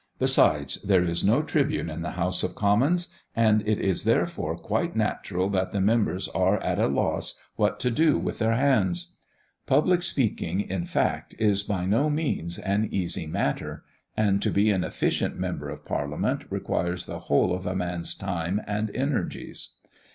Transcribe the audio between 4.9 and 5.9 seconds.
natural that the